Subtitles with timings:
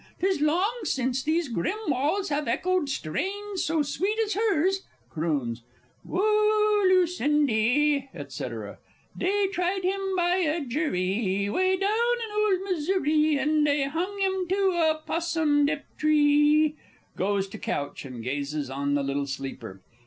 [0.19, 4.81] 'Tis long since these grim walls have echoed strains so sweet as hers.
[5.11, 5.61] (Croons.)
[6.03, 8.43] "Woa, Lucindy" &c.
[9.15, 14.47] "Dey tried him by a Jury, way down in ole Missouri, an' dey hung him
[14.49, 16.75] to a possumdip tree!"
[17.15, 19.81] (_Goes to couch, and gazes on the little sleeper.